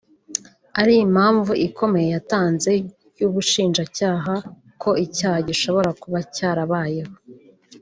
[0.79, 2.73] ari impamvu ikomeye yatanzwe
[3.17, 4.33] n’Ubushinjacyaha
[4.81, 7.13] ko icyaha gishobora kuba cyarabayeho